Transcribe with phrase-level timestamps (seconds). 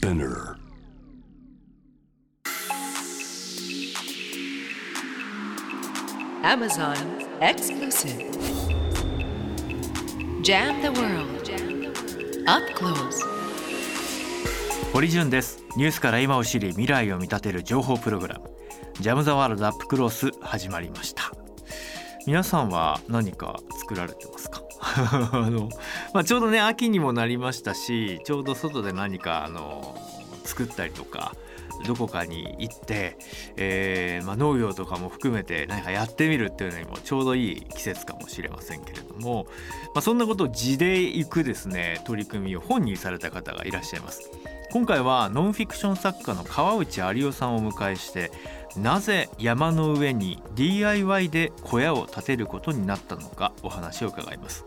[0.00, 0.56] Spinner
[6.42, 6.96] Amazon
[7.40, 8.30] exclusive.
[10.42, 11.50] Jam the world.
[12.46, 13.24] Up close.
[14.92, 18.50] 堀潤ですニュースから今を知り未来を見立てる情報プログラム
[19.00, 21.30] ジャムザワールドアップクロース始まりました
[22.26, 24.62] 皆さんは何か作られてますか？
[25.32, 25.68] あの、
[26.12, 29.96] まあ、ちょうどね秋にもなりましたしちょうど外で何かあの
[30.44, 31.34] 作ったりとか
[31.86, 33.16] どこかに行って、
[33.56, 39.46] えーまあ、農業とかも含めて何かやってみるっていうのにもちょうどいい季節かもしれませんけれども、
[39.94, 44.30] まあ、そんなことを地で行くですね取り組みを本にされた方がいらっしゃいます。
[44.72, 48.30] 今回はノンフィクション作家の川内有夫さんをお迎えして
[48.76, 54.64] なぜ山の上に DIY で小屋を建てることになったのかお話を伺います。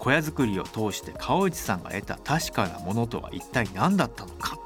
[0.00, 4.58] 小屋作りを通して川内さんが得た確かなものとは一体何だったのか？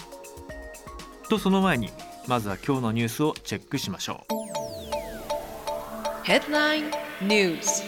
[1.28, 1.90] とその前に
[2.26, 4.34] まずは今日のニュースをチェックしましょう
[6.26, 7.82] Headline News.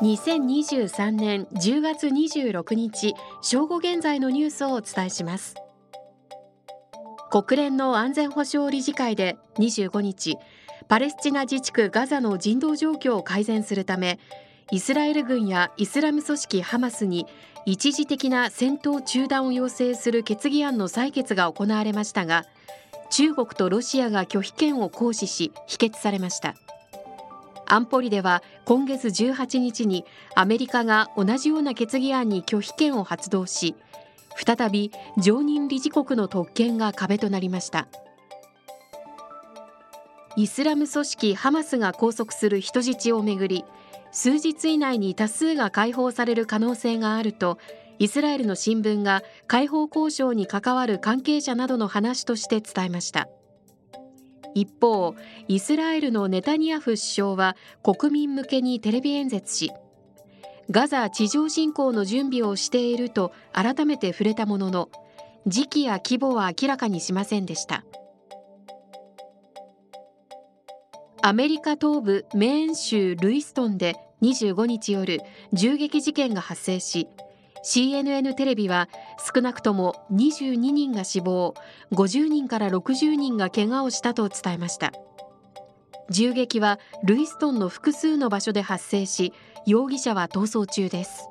[0.00, 5.56] 2023年10月26日正午現在のニュースをお伝えします
[7.30, 10.36] 国連の安全保障理事会で25日
[10.86, 14.20] パレスチナ自治区ガザの人道状況を改善するため
[14.70, 17.26] イスラエル軍やイスラム組織ハマスに
[17.64, 22.44] 一時的な戦闘中断を要請する決議案の採決が行われましたが
[23.10, 26.54] 中国とロシアが拒否権を行使し否決されました。
[27.70, 33.74] 安保理では今月18日にアメリカが同じような決議案に拒否権を発動し
[34.36, 37.88] 再び常任理事国の特権が壁となりました。
[40.36, 43.64] イスラム組織ハマスが拘束する人質をめぐり
[44.10, 47.58] 数日以内に多数が解放される可能性があると
[47.98, 53.28] イスラエルの新聞が解放交渉に関わる関係者などの話として伝えました。
[54.54, 55.14] 一方
[55.46, 59.72] イスラエルのネタニヤフ首相は国民向けにテレビ演説し
[60.70, 64.88] ガザ地上侵攻の準備をしていると改めて触れたものの
[65.46, 67.84] 時期や規模は明らかにしませんでした。
[71.22, 75.20] アメリカ東部メーン州ルイストンで25日夜
[75.52, 77.08] 銃撃事件が発生し
[77.64, 78.88] CNN テレビは
[79.34, 81.54] 少なくとも22人が死亡
[81.92, 84.92] 50人から60人が怪我をしたと伝えました。
[86.10, 89.34] 銃撃はルイストンの複数の場所で発生し
[89.66, 91.28] 容疑者は逃走中です。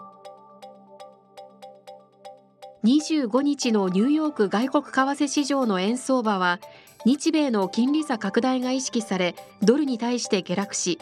[2.84, 6.60] 25日のニューヨーク外国為替市場の円相場は
[7.06, 11.00] 日米の金利差拡大が意識されドルに対して下落し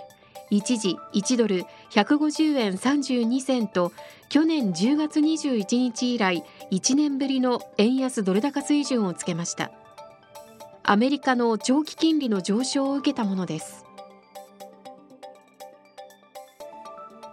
[0.50, 3.92] 一時1ドル150円32銭と
[4.30, 9.72] 去年10月21日以来1年ぶりの円安ドル高水準をつけました。
[10.84, 13.86] アメリカの長期金利の上昇を受けたものです。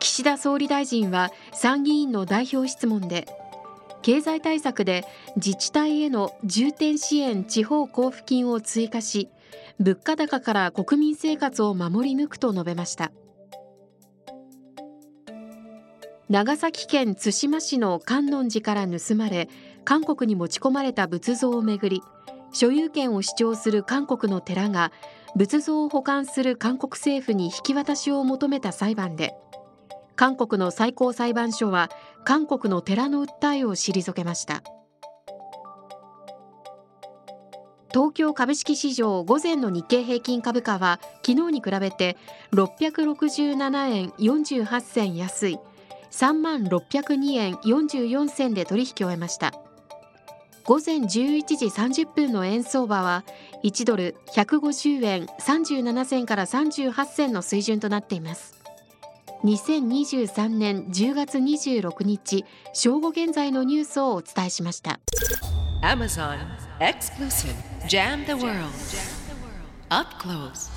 [0.01, 3.27] 岸田総理大臣は参議院の代表質問で
[4.03, 5.05] 経済対策で
[5.37, 9.29] 自治体への重点支援地方交付金を追加し
[9.81, 13.11] 物価高から国民生活を守り抜くと述べました。
[16.32, 19.50] 長崎県対馬市の観音寺から盗まれ
[19.84, 22.00] 韓国に持ち込まれた仏像をめぐり
[22.54, 24.92] 所有権を主張する韓国の寺が
[25.37, 29.34] 仏像を保管する韓国政府に引き渡しを求めた裁判で
[30.16, 31.91] 韓国の最高裁判所は
[32.25, 34.62] 韓国の寺の訴えを退けました。
[37.92, 42.16] 東京株式市場午前の日経平均株価は昨日に比べて
[42.54, 45.59] 667円48銭安い。
[46.12, 49.53] 3万602円44銭で取引を終えました
[50.65, 53.25] 午前11時30分の円相場は
[53.65, 58.55] 1ドル150円37銭から38銭の水準となっています
[59.45, 65.01] 2023年10月26日正午現在のニュースをお伝えしました
[65.83, 66.39] Amazon
[66.78, 67.54] exclusive.
[67.89, 68.71] Jam the world.
[69.91, 70.71] Up close.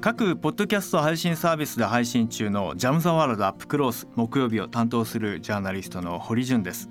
[0.00, 6.88] 各ポッドキャスト配信サービスで配信中のジャムザワールドアップクロース木曜日を担当するジャーナリストの堀潤です。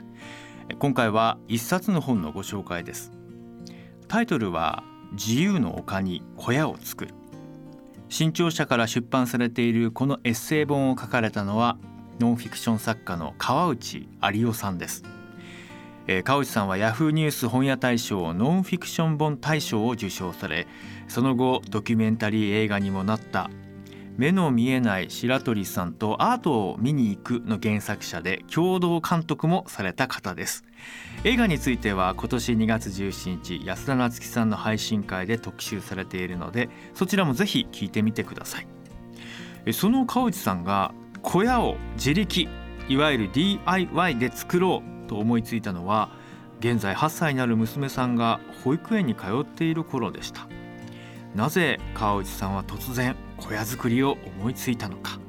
[0.78, 3.14] 今回は一冊の本のご紹介です。
[4.10, 4.84] タイトルは
[5.14, 7.14] 自由の丘に小屋を作る。
[8.10, 11.78] 新潮社から出版されているこのエッセイ本を書かれたのは
[12.20, 15.04] ノンフィクション作家の川内有夫さんです。
[16.08, 20.68] えー川内さんはヤフーニュース本屋大賞ノンフィクション本大賞を受賞され
[21.08, 23.50] その後ドキュメンタリー映画にもなった。
[24.18, 30.64] 目の見えない白鳥さんとアートを見に行くの原作者で共同監督もされた方です。
[31.24, 39.74] 映画については今年2月17日安田なつきさんの配信会で特集されているのでそちらもぜひ聞いてみてください。
[39.74, 42.48] その川内さんが小屋を自力
[42.90, 46.10] いわゆる DIY で作ろうと思いついたのは
[46.62, 50.48] 現在8歳になる娘さんが保育園に通っている頃でした。
[51.36, 55.20] なぜ川内さんは突然小屋作りを思いついたのか。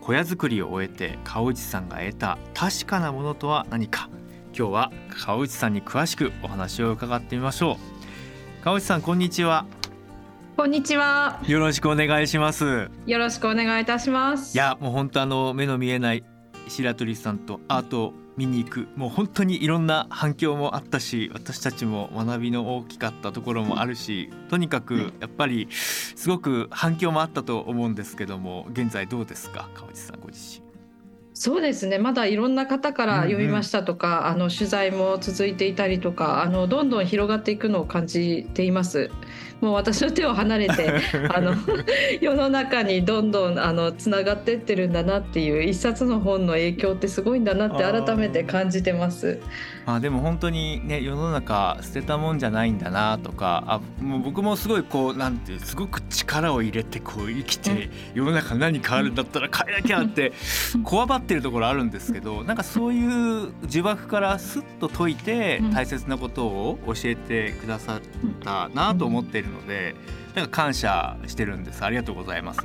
[0.00, 4.08] 小屋作りを終えて川内さんが得た確かなものとは何か。
[4.56, 7.76] 今日は川内さんに詳しくお話を伺ってみましょ
[8.60, 8.64] う。
[8.64, 9.66] 川内さんこんにちは。
[10.56, 11.42] こんにちは。
[11.46, 12.90] よろしくお願いします。
[13.04, 14.56] よろしくお願いいたします。
[14.56, 16.24] いやもう本当あの目の見えない
[16.68, 29.68] 白鳥さんとアートを見に行くもう本当にいろんな反響もあったし私たちも学びの大きかったところもあるしとにかくやっぱりすごく反響もあったと思うんですけども現在どうですか？
[29.74, 30.70] 川内さんご自身。
[31.32, 31.96] そうですね。
[31.96, 39.10] まだいろんな方から読みましたとか、あの取材も続いていたりとか、あのどんどん広がっていくのを感じています。
[39.60, 40.90] もう私の手を離れて、
[41.34, 41.54] あの
[42.20, 49.38] 世の中にどんどんあのつながってってるんだなっていう一冊の本の影響ってすごいんだなって改めて感じてます。
[49.90, 60.32] まあでも本当にね世の中捨てたもんじゃないんだなとかあもう僕もすごいこうなんてすごく力を入れてこう生きて世の中何変わるんだったら変えなきゃって
[60.84, 65.70] こわばってるところあるんですけどなんかそういう呪縛からスッと解いてうん。
[65.80, 68.00] 大切なことを教えてくださっ
[68.44, 69.94] たなと思っているので
[70.34, 71.84] なんか感謝してるんです。
[71.84, 72.60] ありがとうございます。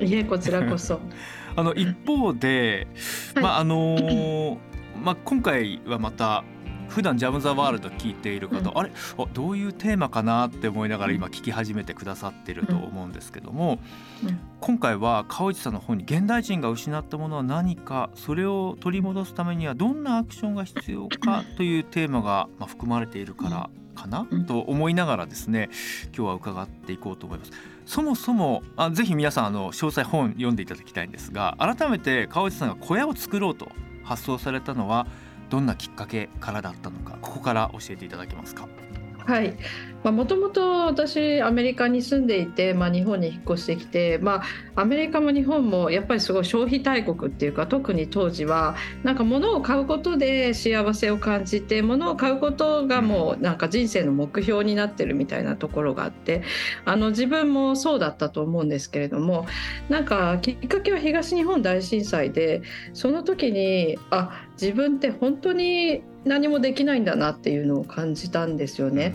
[0.00, 1.00] いえこちらこそ。
[1.56, 2.86] あの一方で、
[3.34, 3.42] はい。
[3.42, 4.56] まああのー
[5.02, 6.44] まあ今回はまた
[6.90, 8.78] 普段ジャムザワールド聞いている方、うん。
[8.78, 8.90] あれ？
[9.16, 13.78] あどういうテーマかなって思いながら今聞き始めてくださってると思うんですけども、
[14.24, 14.38] うん。
[14.60, 24.44] 今回は川内さんの本に現代人が失ったものは何かそれを取り戻すためにはどんなアクションが必要かというテーマがまあ含まれているからかな、うん。
[24.44, 25.70] と思いながらですね
[26.06, 27.52] 今日は伺っていこうと思います。
[27.86, 33.68] そもそもあぜひ皆さんあの詳細本読んでいただきたいんですが改めて川内さんが小屋を作ろうと
[34.04, 35.06] 発想されたのは
[35.50, 38.68] どんなきっかけからだったのかここから教えていただけますか？
[39.26, 39.54] はい、
[40.02, 44.42] もともと私アメリカに住んでいて、まあ、日本に引っ越してきて、ま
[44.74, 56.42] あ、アメリカも日本もやっぱりすごい消費大国っていうか特に当時はなんか物を買うことで幸せを感じて物を買うことがもうなんか人生の目標になってるみたいなところがあって
[56.86, 59.46] あの自分もそうだったと思うんですけれども
[59.90, 62.62] なんかきっかけは東日本大震災で
[62.94, 69.14] その時にあ自分って本当に何もできないんだなっていうのを感じたんですよね。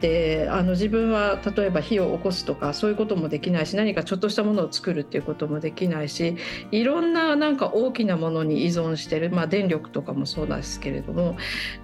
[0.00, 6.36] であの自分は例えば火を起こすとかそういうこともできないし何かちょっとしたものを作るっていうこともできないし
[6.70, 11.36] いろんななんか大きなものに依存してる、まあ、電力とかもそうですけれども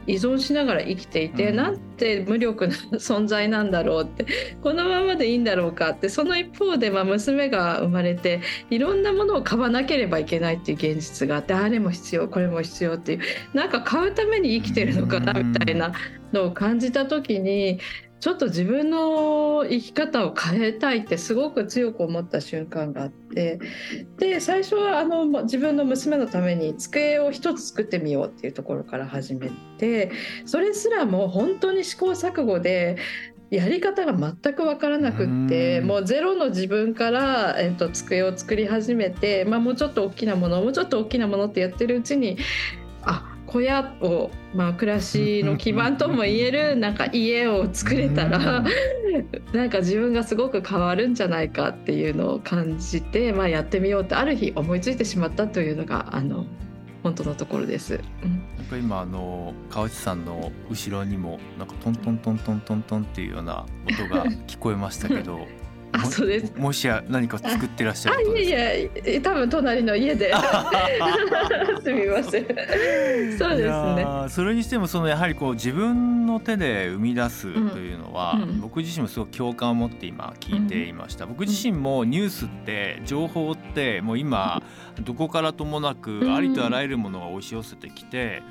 [0.07, 1.57] 依存しながら生きていて、うん。
[1.57, 4.27] なんて無力な 存在なんだろうって
[4.63, 13.21] このままでいいんだろうかってその一方で、まあ、娘が生まれていろんなものを買わなければいけないっていう現実があってあれも必要これも必要っていう
[13.55, 15.93] なんか買うために生きてるのかなみたいな
[16.33, 17.79] のを感じた時に
[18.23, 23.59] ちょっと自分の生き方を変えたいってすごく強く思った瞬間があって
[24.17, 30.13] で最初はあのま自分の娘のために机を一つ作ってみようっていうところから始めて
[30.47, 32.97] それすらも本当に試行錯誤で
[33.51, 35.87] やり方が全く分からなくってうん。
[35.89, 42.39] もうゼロの自分から、えっと、机を作り始めて、まあ、もうちょっと大きなものもうちょっと大きなものってやってるうちに
[43.03, 48.65] あ小屋を、まあ、暮らしの基盤とも言えるなんか家を作れたら
[49.53, 56.47] なんか自分がすごく変わるんじゃないかっていうのを感じて、まあ、やってみようってある日思いついてしまったというのがあの
[57.03, 58.01] 本当のところです。
[58.25, 65.41] うんなんか今あの川内さんの後ろにもなんかトントントントントントンっていうような音が聞こえましたけど
[65.93, 66.53] あもそうです。
[66.57, 70.33] もしや何か作ってらっしゃあることいやいや多分隣の家で。
[71.83, 72.47] すみません。
[73.39, 74.07] そういですね。
[74.29, 78.43] それにしてもそのやはりこう自分の手で生み出すというのは、うん。
[78.43, 84.63] うん僕自身もすごく共感を持って今聞いていました、僕自身もニュースって情報ってもう今
[85.03, 88.43] どこからともなくんありとあらゆるものが押し寄せてきて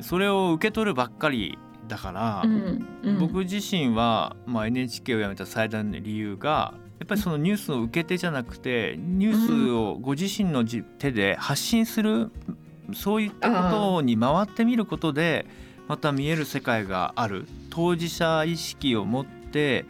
[0.00, 1.58] それを受け取るばっかり
[1.92, 3.18] だから、うんうん。
[3.18, 12.30] 僕自身は、まあ、NHK を辞めた最大の理由がやっぱりそのニュースの受け手じゃなくてニュースをご自身のじ手で発信する
[12.94, 15.44] そういったことに回ってみることで
[15.86, 17.46] また見える世界がある。
[17.68, 19.84] 当事者意識を持って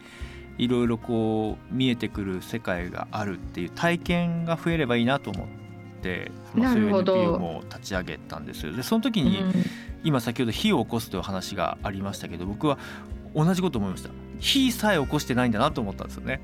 [0.57, 5.47] いろいろこう見えてくる世界があるっていう体験が増えればいいなと思っ
[6.01, 8.73] て、まあ、そういう NPO も立ち上げたんですよ。
[8.73, 9.53] でその時に、うん
[10.03, 12.77] 今先ほど火を起こすという話がありましたけど僕は
[13.35, 14.09] 同じこと思いました。
[14.39, 16.41] 火さえ起こしてないんだなと思ったんですよね。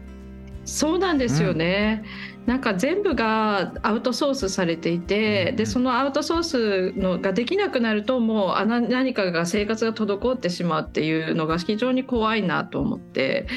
[0.66, 2.04] そうなんですよね、
[2.46, 5.56] なんか全部がアウトソースされていて、うん。
[5.56, 13.48] でそのアウトソースのができなくなるともうあな何かが生活が滞ってしまうっていうのが非常に怖いなと思って。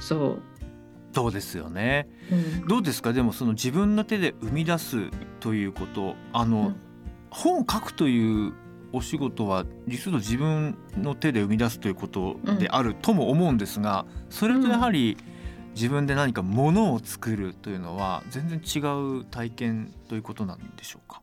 [0.00, 0.38] そ
[1.12, 2.08] そうですよね。
[2.30, 2.68] う、うん。
[2.68, 3.12] どうですか？
[3.12, 5.10] でもその自分の手で生み出す
[5.40, 6.76] ということあの、うん。
[7.28, 8.54] 本を書くという
[8.96, 15.18] お仕事は実は自分の手で生み出すということであるとも思うんですがそれとやはり
[15.74, 18.78] 自分で何かものを作るというのは全然違
[19.20, 21.20] う体験ということなんでしょうか？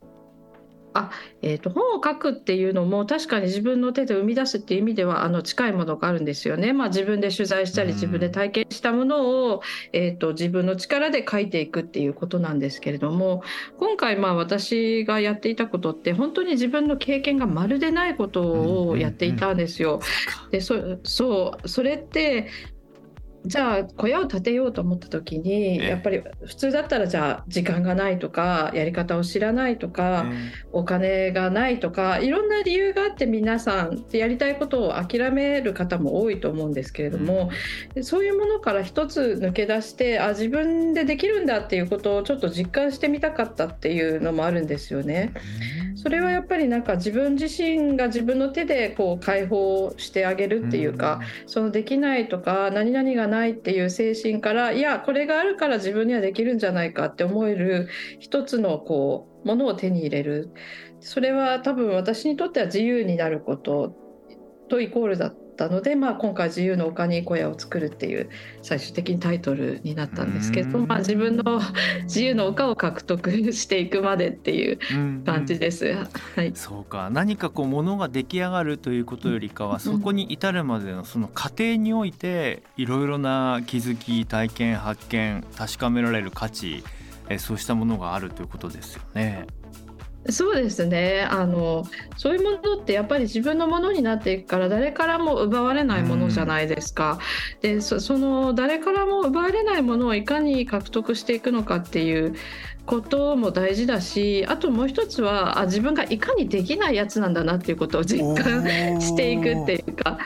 [1.42, 6.74] えー、と本を書くっていうのも確かに自分の手で生み出すっていう意味ではあの近いものがあるんですよね。
[6.74, 9.62] まあ、自分で取材したりうん自分で体験したものを、
[9.94, 13.44] えー、と自分の力で書いていくっていうことなんですけれども
[13.78, 20.00] 今回まあ私がやっていたことって本当に自分の経験がまるでないことをやっていたんですよ。
[20.52, 22.48] でそそうそれって
[23.46, 30.26] じゃあ小屋を建てようと思った時にええやっぱり普通だったらじゃあ時間がないとかやり方を知らないとか。
[30.72, 37.52] お金がないとかいろんな理由があって皆さんやりたいことを諦める方も多いと思うんですけれども、
[38.02, 45.32] そういうものから一つ抜け出してあ自分でできるんだっていうことをちょっと実感してみたかったっていうのもあるんですよね。
[45.96, 60.54] それはやっぱりなんか自分自身が自分の手でこう解放してあげるっていうか、そのできないとか何々がないっていう精神からいやこれがあるから自分にはできるんじゃないかって思える一つのこうものを手に入れる。
[61.00, 63.96] それは多分私にとっては自由になること。
[64.70, 65.34] とイコールだ
[65.66, 68.30] ったので、まあ、今回「自由の丘に小屋を作る」っていう
[68.62, 70.86] 最終的にタイトルになったんですけど、うん。
[70.88, 71.44] まあ、自分の
[72.04, 75.24] 自由の丘を獲得していくまでっていううん。
[75.26, 75.94] 感じです。
[76.36, 76.52] はい。
[76.56, 77.10] そうか。
[77.12, 86.84] 何かこうものが出来上がるということよりかは、そこに至るまでのその過程においていろいろな気づき体験発見確かめられる価値
[87.30, 89.48] えそうしたものがあるということですよね。
[90.30, 91.84] そうですねあの
[92.16, 97.20] そういうものってやっぱり自分のものになっていくから誰からも奪われないものじゃないですか。
[97.62, 102.36] でその誰からも奪われないものをいかに獲得していくのかっていう
[102.86, 110.20] ことも大事だしあともう一つはあ自分がいかにできないやつなんだなっていうことを実感していくっていうか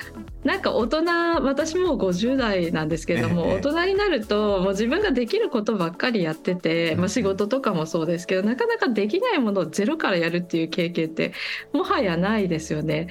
[0.44, 1.04] なんか大人
[1.44, 11.34] 私もう50代なんですけれども、ええ大人になるともう自分ができることばっかりやってて、まあ、仕事とかもそうですけどなかなかできないものをゼロからやるっていう経験って
[11.74, 13.10] もはやないですよね。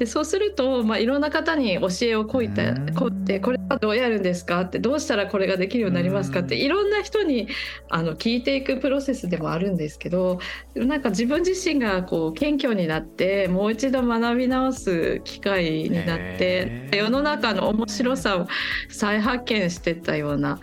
[0.00, 2.94] でそうすると、まあ、いろんな方に教えをこいてうん。
[2.94, 7.48] こってこれはどうやるんですかってどうしたらこれができるようになりますかっていろんな人に
[7.90, 10.40] あの聞いていくプロセスでもあるんですけど
[10.74, 18.48] なんか自分自身がこう謙虚になってもう一度学び直す機会になって世の中の面白さを
[18.88, 20.60] 再発見してったような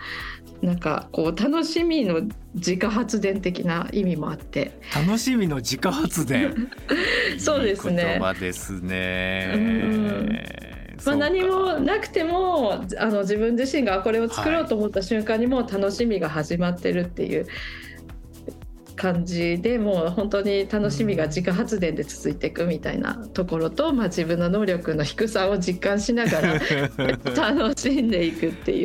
[0.62, 2.22] なんかこう楽しみの
[2.54, 4.72] 自家発電的な意味もあって。
[4.94, 6.68] 楽しみの自家発電。
[7.38, 8.02] そうですね。
[8.02, 9.52] いい言葉ですね。
[9.54, 10.38] うん
[11.06, 17.46] まあ、何もなくてもあの自分自身がこれを作ろうと思った瞬間にもう楽しみが始まってるっていう
[18.98, 26.60] 感じでもう本当に楽しみが自家発電で続いていくみたいなところと、まあ、自分の能力の低さを実感しながら
[27.34, 28.84] 楽しんでいくってい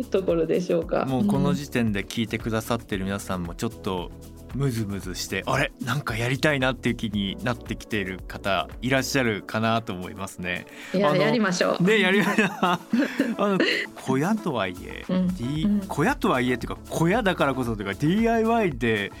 [0.00, 1.04] うところでしょうか。
[1.04, 4.10] もうこのん時点で聞いてくださってる皆さんもちょっと
[4.54, 5.70] ムズムズしてあれ？
[5.84, 10.66] なんかやりたいなっていう気になってきている方いらっしゃるかなと思いますね。
[10.94, 11.82] いややりましょう。
[11.82, 12.50] ねやりました。
[13.38, 13.58] あの
[13.94, 19.12] 小屋とはいえ、うん D うん小屋とはいえっていうか小屋だからこそというか DIY で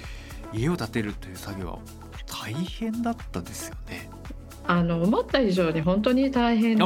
[0.52, 1.78] 家を建てるという作業は
[2.26, 4.10] 大変だったですよね。
[4.66, 6.84] あの思った以上に本当に大変で。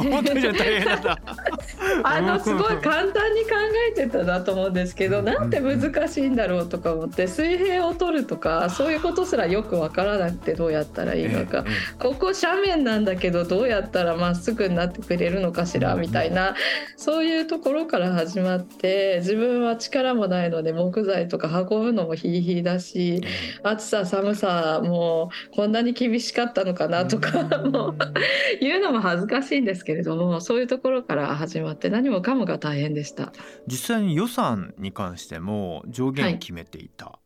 [2.02, 3.50] あ のすごい簡単に考
[3.90, 5.24] えてたなと思うんですけどうん。
[5.24, 11.64] なんて難しいんだろうとか思って水平を取るとかそういうことすらよくわからなくてどうやったらいいのか。
[11.98, 16.54] ここ斜面なんだけどどうやったらまっすぐになってくれるのかしらみたいな。
[16.96, 23.28] そういうところから始まって自分は力もないので木材とか運ぶのもヒーヒーだしえ
[23.62, 27.44] 暑さ寒さもうこんなに厳しかったのかなとか
[28.60, 33.32] 言うのも恥ずかしいんですけれどもそういうところから始まって何もかもが大変でした。
[33.66, 37.18] 実際に予算に関しても上限を決めていた。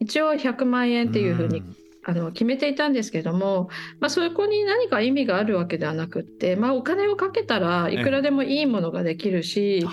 [0.00, 1.76] 一応100万円っていうふうにん。
[2.06, 3.68] あの決めていたんですけども、
[3.98, 9.86] まあ、そこに何か意味があるわけではなくって、まあ、お金をかけたらいくらでもいいものができるし、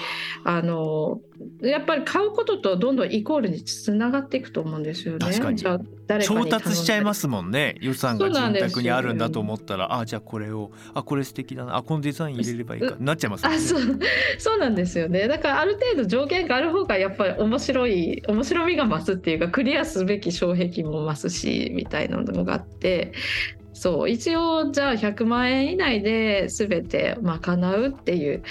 [0.44, 0.62] あ。
[0.62, 1.22] の
[1.62, 5.56] やっぱり買うこととどんどんイコールにつながっていくと思うんですよね。
[5.56, 5.80] じゃあ
[6.20, 7.76] 調達しちゃいますすもんね。
[7.80, 8.68] 予算がそうなんですよ。
[8.68, 11.78] 潤沢にあるんだと思ったらあじゃあこれをあこれ素敵だな。
[11.78, 12.96] あこのデザイン入れればいいか。
[13.00, 13.56] なっちゃいますね。
[13.56, 14.00] あそう
[14.38, 15.28] そうなんですよね。
[15.28, 23.14] だからある程度条件がある方がやっぱり面白い面白みが増すっていうかクリアすべき障壁も増すしみたいなのがあって
[23.74, 28.44] そう一応じゃあ100万円以内で全て賄うっていう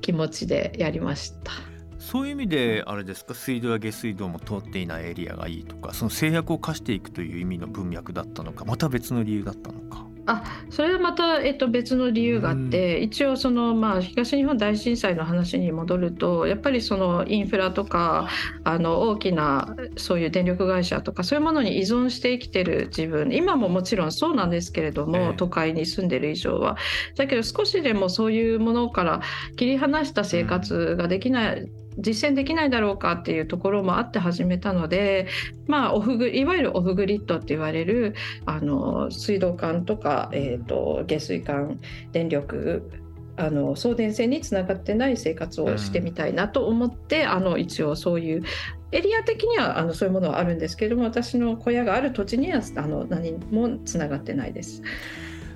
[0.00, 1.67] 気持ちでやりました。
[2.10, 3.34] そういう意味であれですか？
[3.34, 10.06] 水道や下水道も通っていないエリアがいいとかその制約を課していくという意味の文脈だったのかまた別の理由だったのか。
[10.30, 18.28] あそれはまた、えっと、別の理由があって、一応その、まあ、東日本大震災の話に戻るとやっぱりそのインフラとか
[18.62, 25.34] あの大きなそういう電力会社とかそういうものに依存して生きてる自分今ももちろんそうなんですけれども、ええ。
[25.38, 26.76] 都会に住んでる以上は。
[27.16, 29.20] だけど少しでもそういうものから
[29.56, 35.26] 切り離した生活ができない、実践できないだろうかっていうところもあって始めたので、
[35.68, 38.14] まあ、オフグいわゆるオフグリッドって言われる
[38.46, 41.78] あの水道管とか、えー、と下水管
[42.10, 42.90] 電力
[43.36, 48.42] あの送電線につながってない生活をしてみたいなと思って、あの一応そういう
[48.90, 54.82] エリア的にはあのそういうものはあるんですけれども私の小屋がある土地にはあの何もつながってないです。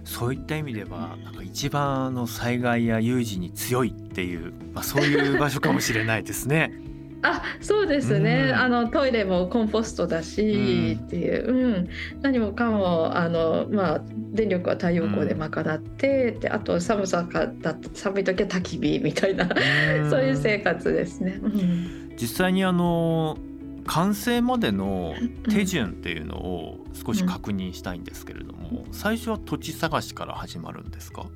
[0.04, 6.73] そういった意味ではなんか一番あの災害や有事に強いっていう、まあ、そういう場所かもしれないですね。
[7.23, 8.55] あそうですね、うん。
[8.55, 11.05] あのトイレもコンポストだし、うん。
[11.05, 11.88] っていう、うん、
[12.21, 14.00] 何もかもあの、まあ、
[14.33, 19.49] 電力は太陽光で賄って、であと寒さがだ寒い時は焚き火みたいな、
[20.11, 21.38] そういう生活ですね。
[21.43, 22.12] うん。
[22.21, 23.38] 実際にあの
[23.87, 25.14] 完成までの
[25.49, 31.26] 手順っていうのを少し確認したいんですけれども、最初は土地探しから始まるんですか？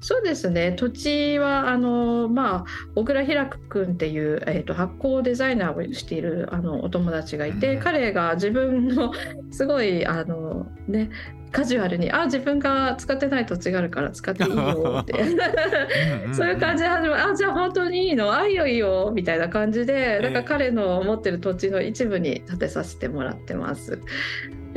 [0.00, 0.72] そうですね。
[0.72, 2.64] 土地はあの、まあ、
[2.94, 7.82] 小倉平君っていう、えー、と発酵デザイナーをしているあのお友達がいて、うん。
[7.82, 9.12] 彼が自分の
[9.50, 11.10] すごいあの、ね、
[11.50, 15.14] カジュアルに「あ自分が使ってない土地があるから使っていいよ」って。
[16.32, 18.32] そういう感じで始まる「あじゃあ本当にいいの？
[18.32, 23.98] あいいよいいよ」みたいな感じでだから彼の持ってる土地の一部に建てさせてもらってます。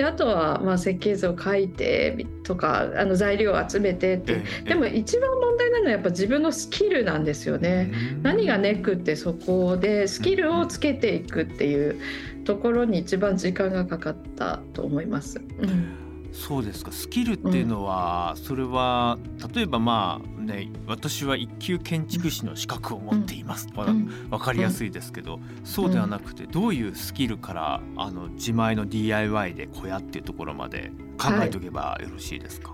[0.01, 7.91] であとは、まあ、設計図を書いてとかあの材料を集めてってでも一番問題なのはやっぱ自分のスキルなんですよね。
[8.15, 11.99] うん何がネックってそこでスキルをつけていくっていう
[12.45, 15.39] ところに一番時間がかかったと思います。
[15.59, 16.00] うん
[16.31, 16.91] そうですか。
[16.91, 19.17] スキルっていうのは、それは
[19.53, 24.05] 例えばまあね私は一級建築士の資格を持っています、わうん。
[24.29, 32.73] 分かりやすいですけど、そうではなくてどういうスキルからあの自前の DIY で小屋っていうところまで考えておけばよろしいですか、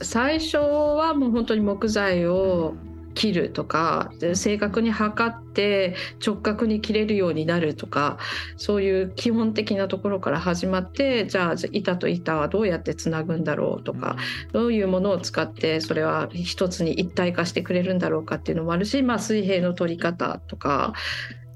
[0.00, 2.74] 最初はもう本当に木材を
[3.14, 5.94] 切るとかで正確に測って
[6.24, 8.18] 直角に切れるようになるとか
[8.56, 14.16] そういう基本的なところから始まってじゃあ板と板はどうやってつなぐんだろうとか、
[14.52, 20.92] どういうものを使ってそれは一つに一体化してくれるんだろうかっていうのもあるし、まあ、水平の取り方とか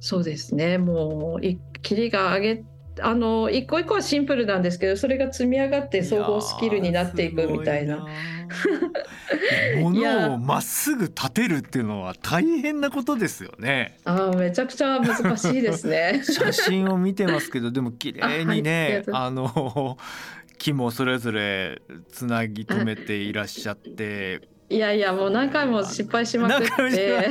[0.01, 0.79] そうですね。
[0.79, 2.65] もうい切りが上げ
[3.01, 8.07] あの一個一個はシンプルなんですけどそれが積み上がって総合スキルになっていくみたいな。
[9.81, 13.99] もの をまっすぐ立てるっていうのは大変なことですよね。
[14.05, 16.23] あーめちゃくちゃ難しいですね。
[16.25, 19.99] 写真を見てますけどでも綺麗にねああの
[20.59, 27.29] 木もそれぞれつなぎ止めていらっしゃっていやいやもう何回も失敗しまくって。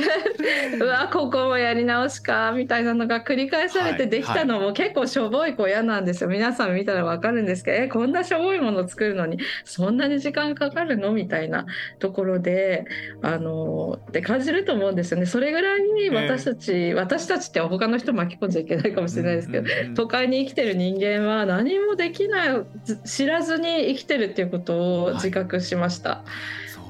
[0.80, 6.30] うわここもやり直しかみたいなのが繰り返されはいてできたのも結構しょぼい小屋なんですよ。
[6.30, 11.66] 皆さん見たらわかるんですけどえこんなしょぼいもの作るのにそんなに時間かかるのみたいな
[11.98, 12.86] ところで
[13.22, 15.26] あのって感じると思うんですよね。
[15.26, 22.48] それぐらいに私たち、私たちって他の人巻き込んじゃいけないかもしれないですけど、都会に生きてる人間は何もできない
[22.84, 26.24] ず知らずに生きてるっていうことを自覚しました。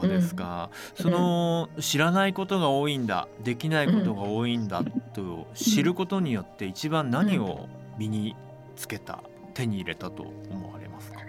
[0.00, 4.82] そうですか、その知らないことが多いんだできないことが多いんだ
[5.14, 8.36] と知ることによって一番何を身に
[8.76, 9.20] つけた
[9.54, 11.20] 手に入れたと思われますか、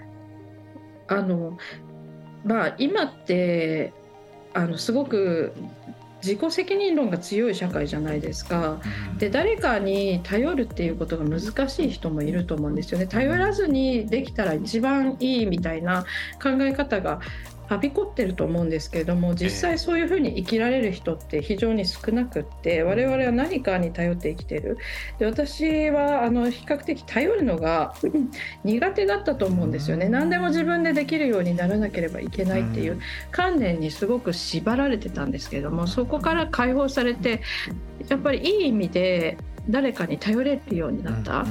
[1.07, 1.57] あの
[2.45, 3.93] まあ今って
[4.53, 5.53] あのすごく
[6.23, 8.81] 自己責任論が強い社会じゃないですか。
[9.19, 13.05] で誰かに頼るっていうことが難しい人もいると思うんですよね。
[13.05, 16.05] 頼らずにできたら一番いいみたいな
[16.41, 17.19] 考え方が
[17.67, 24.77] はびこってると思うんですけれども実際そういうふうに生きられる人って非常に少なくって我々は何かに頼って生きてる。
[25.19, 27.93] で私はあの比較的頼るのが
[28.63, 30.07] 苦手だったと思うんですよね。
[30.07, 32.99] 何でも自分でできるようにならなければいけないっていう
[33.31, 37.41] 観念にすごく縛られてたんですけれどもそこから解放されて
[38.07, 39.37] やっぱりいい意味で
[39.69, 41.45] 誰かに頼れるようになった。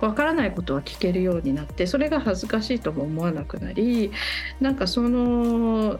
[0.00, 4.12] わからないことは聞けるようになってそれが恥ずかしいとも思わなくなり
[4.60, 5.98] なんかその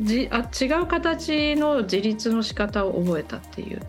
[0.00, 3.80] じあ違う形の自立の仕方を覚えたっていう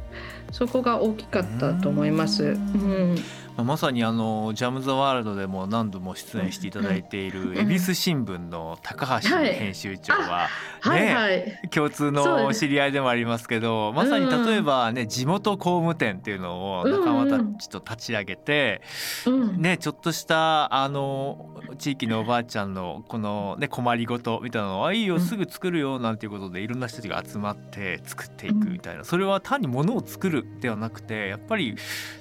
[0.52, 2.44] そこが大きかったと思います。
[2.44, 3.16] うん
[3.58, 10.48] まあまさにあのジャム・ザ・ワールドでも何度も出演していただいている恵比寿新聞の高橋編集長は、
[10.82, 18.82] はいはい、共通の知り合いでもありますけどまさに例えばね地元工務店っていうのを仲間たちと立ち上げて、
[19.26, 19.62] うん。
[19.62, 29.04] ねちょっとしたあの地域のおばあちゃんのこのね困りごとみたいなのは「いいよすぐ作るよ」なんていうことでいろんな人たちが集まって作っていくみたいな。
[29.04, 31.76] それは単に物を作るではなくてやっぱり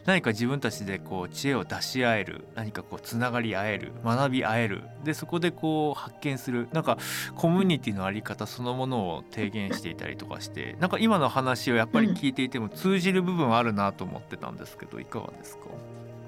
[0.07, 4.83] 何か自分たちでこう知恵を出し合える何かこうつながり合える学び合える。
[5.05, 6.69] でそこでこう発見する。
[6.73, 6.99] なんか
[7.37, 15.65] コミュニティのあり方そのものを提言していたりとかしてなんか今の話をやっぱり聞いていても通じる部分あるなと思ってたんですけどいかがですか？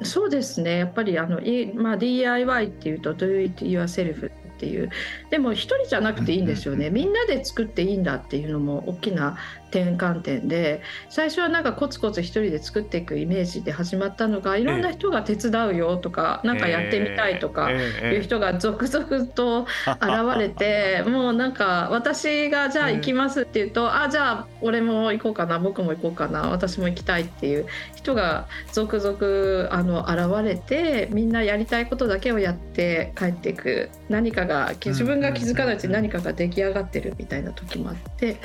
[0.02, 0.78] そうですね。
[0.78, 4.88] やっぱりあの、いまあ、DIY っていうと Do it yourself っていう。
[5.30, 6.88] でも一人じゃなくていいんですよね。
[6.88, 9.36] みんなで作っていいんだっていうのも大きな
[9.70, 17.76] 転換点で最初はなんかコツコツ一人で作っていくイメージで始まったのがいろんな人が手伝うよとか何かやってみたいとかい
[18.16, 33.88] う人が続々と現れて もうなんか私がじゃあ行きますって言うと、あじゃあ俺も行こうかな僕も行こうかな私も行きたいっていう人が続々あの現れてみんなやりたいことだけをやって帰っていく。
[34.10, 38.36] 何かが自分が気づかないうちに何かが出来上がってるみたいな時もあって、うん、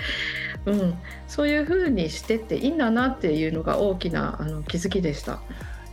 [1.27, 5.39] そういう風にしてっていいんだなっていうのが大きなあの気づきでした。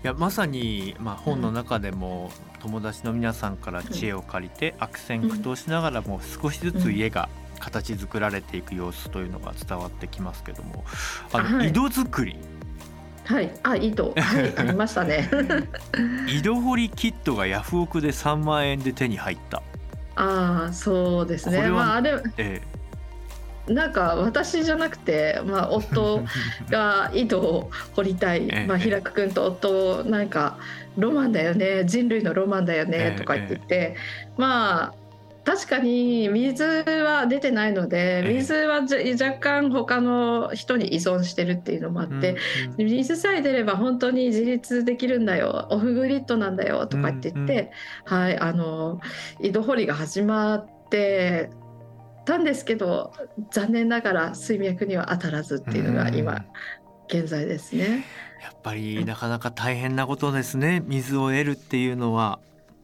[0.04, 7.28] いやまさに、まあ、本の中でも友達の皆さんから知恵を借りて悪戦苦闘しながらも少しずつ家が
[7.60, 10.84] 形作られていく様子というのが伝わってきますけども
[11.32, 12.36] あの、はい井戸作り
[13.24, 15.30] はい、あ、糸、はい、ありましたね。
[16.28, 19.62] 井戸掘りキットがヤフオクで3万円で手に入った。
[20.16, 21.58] ああ、そうですね。
[21.58, 22.60] これはまあ、あれ、え
[23.68, 26.24] なんか私じゃなくて、まあ、夫
[26.68, 28.48] が 井戸を掘りたい。
[28.48, 30.58] ええ、まあ、平久君と夫なんか
[30.96, 31.84] ロマンだよね。
[31.84, 33.10] 人類のロマンだよええ。
[33.10, 33.56] ねとか言って。
[33.56, 33.96] て、
[34.36, 35.02] まあ
[35.44, 38.34] 確かに水は出てないのでええ。
[38.34, 42.34] 水はじゃ若干他の人に依存してるっていうのもあっえ
[42.78, 45.68] て、水さえ出れば本当に自立できるんだよ。
[45.70, 46.86] オフグリッドなんだよ。
[46.86, 47.30] とかって。
[47.30, 47.70] 言って、
[48.04, 49.00] はいあの
[49.40, 51.50] 井戸掘りが始まって
[52.24, 53.12] たんですけど
[53.50, 56.14] 残念ながら水脈には当たらずっていうのがうん。
[56.14, 56.44] 今
[57.08, 58.04] 現在ですね。
[58.42, 60.82] やっぱりなかなか大変なことですね。
[60.86, 62.40] 水を得るっていうのは。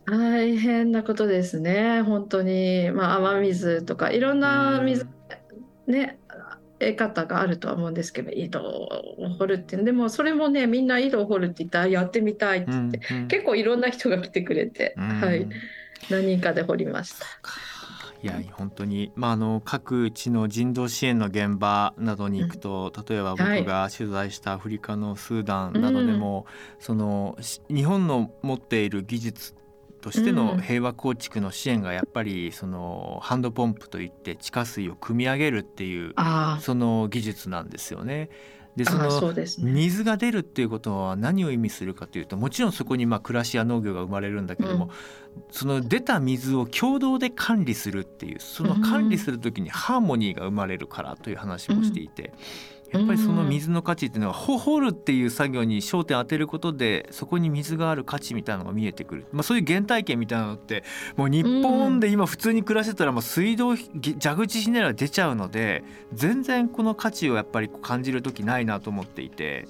[0.06, 2.02] 大変なことですね。
[2.02, 5.06] 本当に、まあ、雨水とかいろんな水
[5.86, 6.18] ね
[6.78, 8.88] 得方があるとは思うんですけど井戸を
[9.38, 13.28] 掘るってでもそれもねみんな井戸を掘るって言ったらやってみたいって言って、うんうん。
[13.28, 15.20] 結構いろんな人が来てくれて、うん。
[15.20, 15.48] はい、
[16.10, 17.26] 何人かで掘りました。
[18.22, 26.46] いや本当に、まあ、あの各地の人道支援の現場などに行くと、例えば僕が取材したアフリカのスーダンなどでも、
[26.80, 29.54] そのし日本の持っている技術
[30.00, 30.60] としてのうん。
[30.60, 38.30] 平和構築の支援がやっぱりそのハンドポンプといって地下水を汲み上げるっていうあその技術なんですよね。
[38.78, 39.34] でそその。
[39.58, 44.90] 水が出るっていうことは何を意味するかというともちろんそこにまあ暮らしや農業が生まれるんだけども、うん
[45.50, 52.32] その出た水を共同で管理するっていうその管理する時にハーモニーが生まれるからという話もしていて、
[52.90, 60.84] やっぱりその水の価値っていうのはほ掘るっていう作業に焦点を当てることでそこに水がある価値みたいなのが見えてくる、まあ、そういう原体験みたいなのって
[61.16, 69.66] もう日本で今普通に暮らしてたらもう水道ぎ蛇口ひねら出ちゃうので全然この価値をやっぱり感じる時ないなと思っていて。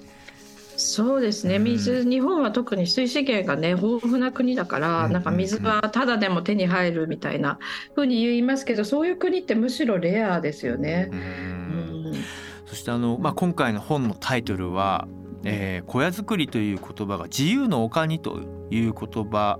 [0.81, 1.57] そうですね。
[1.57, 1.65] うん。
[1.65, 7.59] 水、日本は特に水資源がね豊富な国だから、うんなんか水はただでも手に入るみたいな
[7.97, 11.09] 風に言いますけどそういう国ってむしろレアですよね。
[11.11, 11.17] う。
[11.17, 11.19] ん。
[11.19, 11.23] う
[12.13, 15.09] んそしてあの、まあ、今回の本のタイトルは
[15.45, 19.59] 「えー小屋作り」という言葉が「自由の丘に」という言葉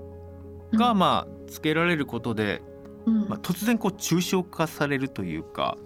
[0.73, 0.99] が、うん。
[0.99, 2.61] まあ付けられることで、
[3.07, 3.27] うん。
[3.27, 5.77] まあ、突然こう抽象化されるというか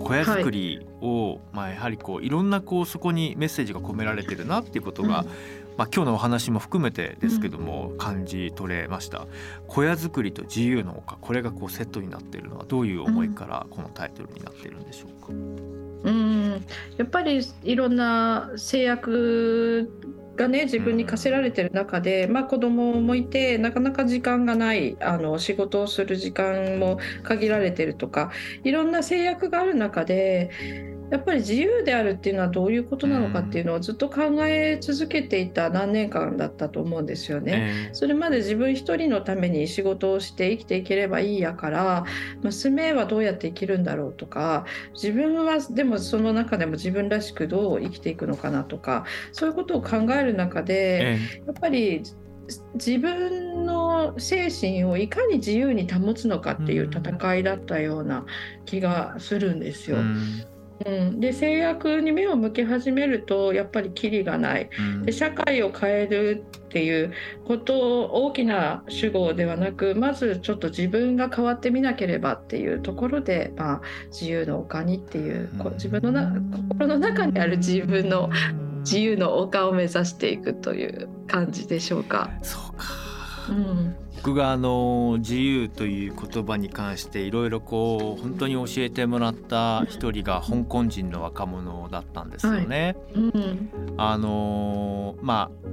[0.00, 5.24] 小屋作りを、まあ、やはりこういろんなこうそこにメッセージが込められてるなっていうことが、
[5.78, 9.26] まあ、今日のお話も含めてですけども、感じ取れました。
[9.68, 15.85] 小屋作りと自由の丘これがこうセットになっているのはどういう思いからこのタイトルになっているんでしょうか、うん
[16.96, 19.90] やっぱりいろんな制約
[20.36, 28.30] がね自分に課せられてる中で、まあ、子供もいてなかなか時間がないあの仕事をする時間も限られてるとか
[28.62, 37.90] いろんな制約がある中でやっぱり自由であるっていうのはどういうことなのかっていうのをずっと考え続けていた何年間だったと思うんですよね。
[37.90, 42.04] えそれまで自分一人のために仕事をして生きていければいいやから
[42.42, 44.64] 娘はどうやって生きるんだろうとか
[44.94, 52.02] 自分はでもその中でも自分らしくどう生きていくのかなとかそういうことを考える中でえやっぱり
[52.74, 58.24] 自分の精神をいかに自由に保つのかっていう戦いだったような
[58.64, 59.98] 気がするんですよ。
[59.98, 64.68] うんうん、で制約に目を向け始めるとやっぱりキリがない。
[64.78, 65.06] うん。
[65.06, 67.12] で社会を変えるっていう
[67.46, 76.32] ことを大きな主語ではなくまずちょっと自分が変わってみなければっていうところで、まあ、自由の丘にっていうこう自分のな
[76.68, 78.28] 心の中にある自分の
[78.80, 82.30] 自由の丘を目指していくという感じでしょうか。
[82.42, 82.84] そうか。
[83.48, 92.96] うん僕があの自由という言葉に関していろいろこう本当に教えてもらった一人が香港人の若者だったんですよね。
[93.14, 93.70] うん。
[93.96, 95.68] あのーまあ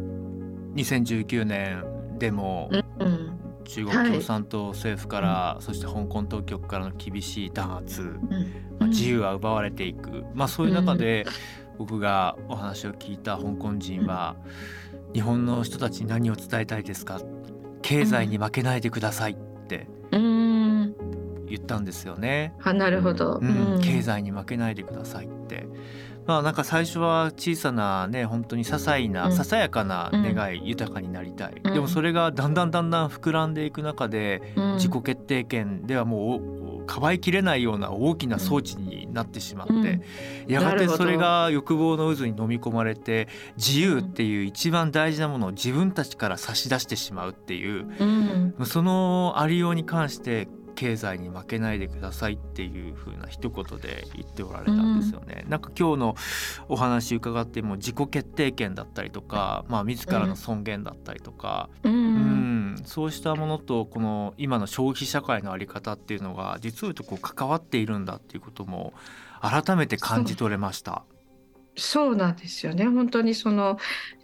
[0.75, 1.84] 2019年
[2.17, 8.19] でもうん中国共産党政府から、そして香港当局からの厳しい弾圧、うん。
[8.77, 11.25] まあ、自由は奪われていく、まあ、そういう中で
[11.77, 14.36] 僕がお話を聞いた香港人は
[15.13, 17.21] 「日本の人たちに何を伝えたいですか?」
[17.84, 19.88] 経済に負けないでくださいって。
[21.54, 22.54] 言ったんですよね。
[22.63, 23.36] あなるほど。
[23.36, 25.68] うん、経済に負けないでくださいって。
[26.26, 29.34] まあなんか最初は小さなね本当に些細な、うん。
[29.34, 31.74] ささやかな願い、豊かになりたい、うん。
[31.74, 34.74] でもそれがだんだんだんだん膨らんでいく中で、うん。
[34.76, 40.02] 自己決定権ではもうかばいきれないような大きな装置になってしまって、うん。
[40.48, 47.86] やがてそれが欲望の渦に飲み込まれて自由っていう一番大事なものを自分たちから差し出してしまうっていう。
[48.00, 48.06] う
[48.63, 48.66] ん。
[48.66, 55.45] そのありように関して経済に負けないでくださいっていう風な一言で言っておられたんですよね。
[55.47, 56.15] なんか今日の
[56.67, 62.73] お話伺っても自己決定権だったりとか、まあ自らの尊厳だったりとか、ううん。
[62.73, 68.93] ん、そうしたものとこの今の消費社会のあり方っていうのが実を言うとこう関わっているんだっていうことも
[69.41, 71.03] 改めて感じ取れました。
[71.75, 72.86] そうなんですよね。
[72.86, 73.77] 本当にその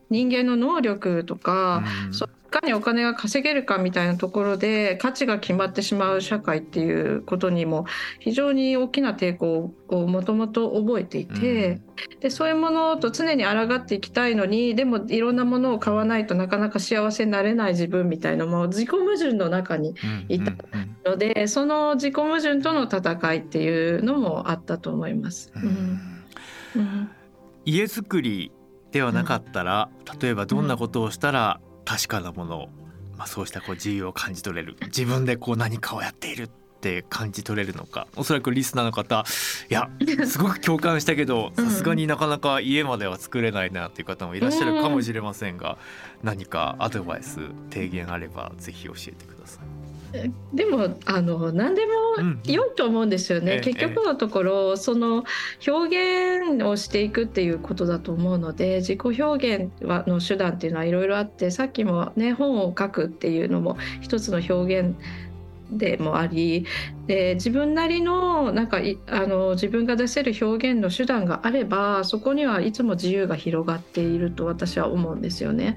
[0.09, 2.13] 人間の能力とか、うん。
[2.13, 7.85] そういかにお金が稼げるかみたいなところで価値が決まってしまう社会っていうことにも
[8.19, 11.79] 非常に大きな抵抗をもともと覚えていて、
[12.19, 20.57] でそういうものと常に抗っていきたいのにでもいろんなものを買わないとなかなか幸せになれない自分みたいなもう自己矛盾の中にうんいたうん。
[21.05, 25.51] のでその自己矛盾との戦いっていうのもあったと思います。
[25.55, 26.25] ううんん。
[26.75, 27.09] うん。
[27.65, 28.51] 家づくり
[28.91, 32.69] ではなかったら、例えばどんなことをしたら確かなもの、
[33.17, 34.77] まあ、そうしたこう自由を感じ取れる。
[34.87, 36.47] 自分でこう何かをやっているっ
[36.81, 38.07] て感じ取れるのか。
[38.15, 39.25] おそらくリスナーの方
[39.69, 39.89] いや
[40.25, 41.65] すごく共感したけど うん。
[41.65, 45.77] さすがになかなか家までは作れないなっていう方もいらっしゃるかもしれませんが、
[46.23, 49.78] 何かアドバイス提言あればぜひ教えてください。
[50.53, 51.83] でもあの何で
[52.17, 55.23] うんも良いと思うんですよね、ええ結局のところその
[55.67, 64.95] 表現をしていくっていうことだと思うので自己表現はの手段っていうのはいろいろあってさっきもね本を書くっていうのも一つの表現
[65.71, 66.65] でもあり
[67.07, 75.75] で自分なりのなんかいあの自分が出せる表現の手段があればそこにはいつも自由が広がっていると私は思うんですよね。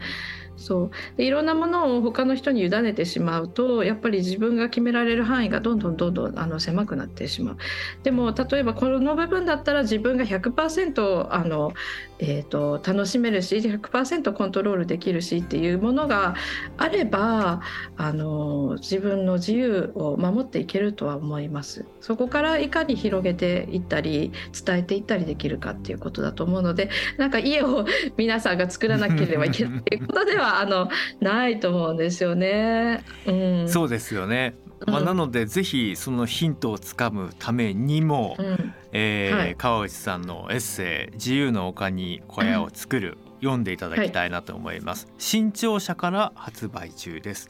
[0.62, 0.90] そう。
[1.16, 7.56] でいろんなものを他の人に委ねてしまうとやっぱり自分が決められる範囲がどんどんどんどんあの狭くなってしまう。
[8.04, 11.72] でも例えばこの部分だったら自分が100%あの、
[12.20, 16.34] えー、と楽しめるし100%コントロールできるしっていうものが
[16.76, 17.60] あれば
[17.96, 21.84] あの自分の自由を守っていけるとは思います。
[22.00, 24.32] そこからいかに広げていったり
[24.64, 30.88] 伝えていったりできるかっていうことだと思うのでなんか家を皆さんが作らなければいけないっていうことではあの
[31.20, 33.04] ないと思うんですよね。
[33.26, 33.32] う
[33.64, 34.54] ん、そうですよね、
[34.86, 38.74] まあ、うんなのでぜひそのヒントをつかむためにも、うん。
[38.94, 39.54] えーはい。
[39.56, 47.48] 川内さんのエッセイ「自由の丘に小屋を作る」読んでいただきたいなと思います、新潮社から発売中です、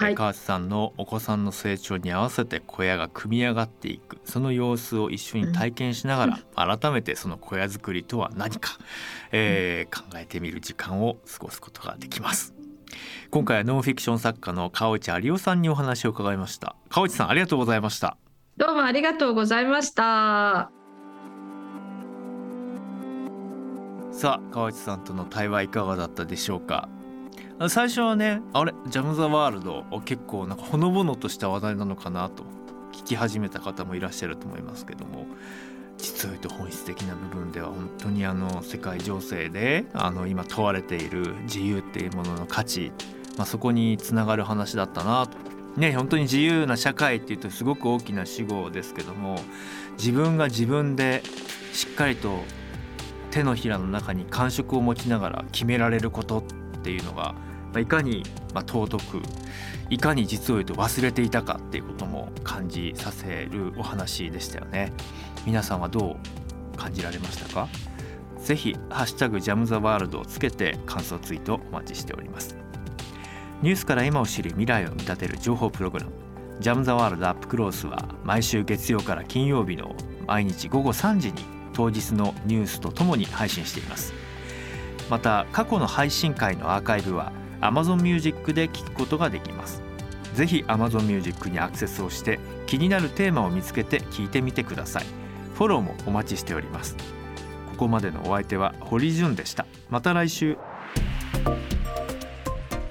[0.00, 0.14] はい。
[0.14, 4.18] 川内さんのお子さんの成長に合わせて小屋が組み上がっていく。
[4.24, 8.78] その様子を一緒に体験しながら、改めてその小屋作りとは何か、
[9.30, 12.54] えー考えてみる時間を過ごすことができます。
[13.30, 16.76] 今回はノンフィクション作家の川内有夫さんにお話を伺いました。
[16.88, 18.16] 川内さんありがとうございました。
[18.56, 20.70] どうもありがとうございました。
[24.12, 26.88] さあ川内さんとの対話いかがだったでしょうか？
[26.88, 26.99] あ
[27.68, 28.72] 最初はねあれ？
[28.88, 32.44] ジャム・ザ・ワールドを結構なんかほのぼのとした話題なのかなと。
[32.92, 35.26] 聞き始めた方もいらっしゃると思いますけども。
[36.02, 42.90] 実を言うと本質的な部分では本当にあの世界情勢であの今問われている自由っていうものの価値、
[43.36, 45.36] まあ、そこにつながる話だったなと。
[45.78, 49.38] ね、本当に自由な社会っていうとすごく大きな主語ですけども
[49.98, 51.22] 自分が自分で
[51.72, 52.40] しっかりと
[53.30, 56.42] 手のひらの中に感触を持ちながら決められることっ
[56.82, 57.34] ていうのが、まあ、
[57.78, 59.22] いかにまあ尊く
[59.90, 64.92] いかに実を言うと忘れていたかっていうことも感じさせるお話でしたよね。
[65.46, 66.16] 皆さんはど
[66.74, 67.68] う感じられましたか？
[68.38, 72.56] ぜひハッシュタグジャムザワールドをつけて感想ツイートお待ちしております。
[73.62, 76.12] ニュースから今を知り未来を見立てる情報プログラム
[76.60, 79.94] ジャムザワールドアップクロースは毎週月曜から金曜日の
[80.26, 84.14] 毎日午後3時に当日のニュースとともに配信しています。
[85.10, 89.82] また過去の配信回のアーカイブは Amazon Music で聞くことができます。
[90.34, 95.04] ぜひ Amazon Music にアクセスをして気になるテーマを見つけて聞いてみてください。
[95.54, 96.96] フォローもお待ちしております。
[97.70, 99.66] ここまでのお相手は堀潤でした。
[99.88, 100.56] また来週。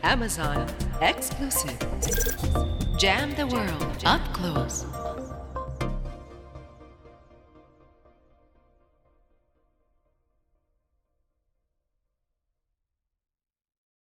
[0.01, 0.65] Amazon
[1.01, 1.77] exclusive.
[2.97, 3.71] Jam the world
[4.03, 4.98] up close.